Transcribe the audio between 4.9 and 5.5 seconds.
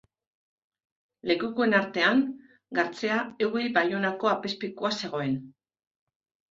zegoen.